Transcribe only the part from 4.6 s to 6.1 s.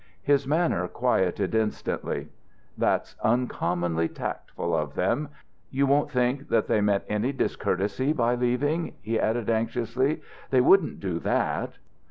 of them.... You won't